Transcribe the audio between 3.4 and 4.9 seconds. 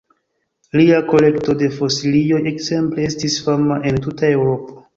fama en tuta Eŭropo.